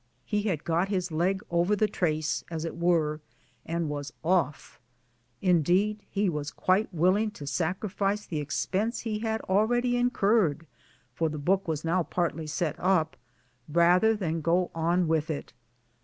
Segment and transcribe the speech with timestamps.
[0.25, 3.21] He had got his leg over the trace, as it were,
[3.67, 4.79] and was 'off.'
[5.43, 10.65] Indeed, he was quite willing to sacrifice the expense he had already incurred
[11.13, 13.15] (for the book was now partly set up)
[13.69, 15.53] rather than go on with it.